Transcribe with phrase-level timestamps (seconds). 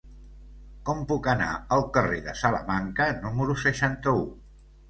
[0.89, 4.27] Com puc anar al carrer de Salamanca número seixanta-u?